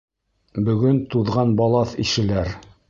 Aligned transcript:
Бөгөн 0.69 1.03
туҙған 1.13 1.55
балаҫ 1.63 1.97
ишеләр. 2.07 2.55